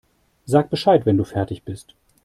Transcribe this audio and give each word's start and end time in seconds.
Sag 0.45 0.71
Bescheid, 0.71 1.05
wenn 1.05 1.17
du 1.17 1.23
fertig 1.25 1.61
bist. 1.63 1.93